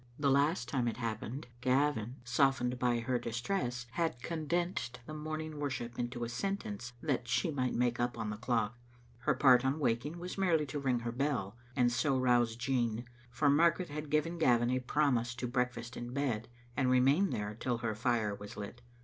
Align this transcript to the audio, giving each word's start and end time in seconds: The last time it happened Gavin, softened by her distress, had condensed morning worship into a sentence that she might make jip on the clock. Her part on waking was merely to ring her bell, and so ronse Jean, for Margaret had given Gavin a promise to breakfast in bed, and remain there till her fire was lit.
The 0.17 0.31
last 0.31 0.67
time 0.67 0.87
it 0.87 0.97
happened 0.97 1.45
Gavin, 1.61 2.15
softened 2.23 2.79
by 2.79 3.01
her 3.01 3.19
distress, 3.19 3.85
had 3.91 4.19
condensed 4.23 4.99
morning 5.07 5.59
worship 5.59 5.99
into 5.99 6.23
a 6.23 6.27
sentence 6.29 6.93
that 7.03 7.27
she 7.27 7.51
might 7.51 7.75
make 7.75 7.99
jip 7.99 8.17
on 8.17 8.31
the 8.31 8.37
clock. 8.37 8.79
Her 9.19 9.35
part 9.35 9.63
on 9.63 9.77
waking 9.77 10.17
was 10.17 10.39
merely 10.39 10.65
to 10.65 10.79
ring 10.79 11.01
her 11.01 11.11
bell, 11.11 11.55
and 11.75 11.91
so 11.91 12.17
ronse 12.19 12.55
Jean, 12.57 13.05
for 13.29 13.47
Margaret 13.47 13.89
had 13.89 14.09
given 14.09 14.39
Gavin 14.39 14.71
a 14.71 14.79
promise 14.79 15.35
to 15.35 15.45
breakfast 15.45 15.95
in 15.95 16.13
bed, 16.15 16.47
and 16.75 16.89
remain 16.89 17.29
there 17.29 17.53
till 17.53 17.77
her 17.77 17.93
fire 17.93 18.33
was 18.33 18.57
lit. 18.57 18.81